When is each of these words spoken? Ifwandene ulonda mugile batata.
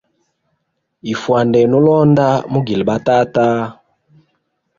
Ifwandene 1.11 1.73
ulonda 1.79 2.27
mugile 2.51 2.83
batata. 2.89 3.45